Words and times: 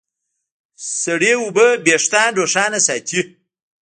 سړې 1.01 1.31
اوبه 1.41 1.67
وېښتيان 1.85 2.31
روښانه 2.39 2.79
ساتي. 2.87 3.21